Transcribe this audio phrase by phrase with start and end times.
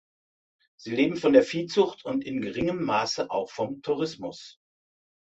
[0.77, 4.57] Sie leben von der Viehzucht und in geringem Maße auch vom Tourismus.